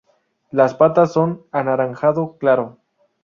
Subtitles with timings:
[0.49, 2.79] Las patas son anaranjado claro.